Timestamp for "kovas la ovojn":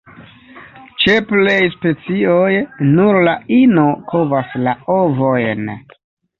4.15-5.75